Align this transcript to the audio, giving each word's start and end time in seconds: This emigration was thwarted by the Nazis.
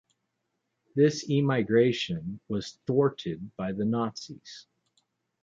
This 0.95 1.29
emigration 1.29 2.39
was 2.47 2.79
thwarted 2.87 3.51
by 3.55 3.71
the 3.71 3.85
Nazis. 3.85 4.65